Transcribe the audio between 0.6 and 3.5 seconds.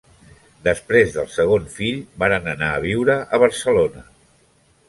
Després del segon fill, varen anar a viure a